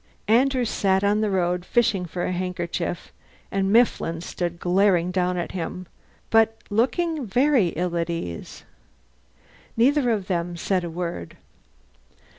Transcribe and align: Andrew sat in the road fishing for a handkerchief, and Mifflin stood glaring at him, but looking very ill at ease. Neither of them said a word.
Andrew 0.27 0.65
sat 0.65 1.03
in 1.03 1.21
the 1.21 1.29
road 1.29 1.63
fishing 1.63 2.07
for 2.07 2.25
a 2.25 2.31
handkerchief, 2.31 3.13
and 3.51 3.71
Mifflin 3.71 4.19
stood 4.21 4.59
glaring 4.59 5.15
at 5.15 5.51
him, 5.51 5.85
but 6.31 6.57
looking 6.71 7.23
very 7.27 7.67
ill 7.75 7.95
at 7.95 8.09
ease. 8.09 8.63
Neither 9.77 10.09
of 10.09 10.25
them 10.25 10.57
said 10.57 10.83
a 10.83 10.89
word. 10.89 11.37